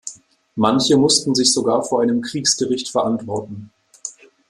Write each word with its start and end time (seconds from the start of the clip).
Manche 0.55 0.97
mussten 0.97 1.35
sich 1.35 1.53
sogar 1.53 1.83
vor 1.83 2.01
einem 2.01 2.21
Kriegsgericht 2.21 2.89
verantworten. 2.89 3.69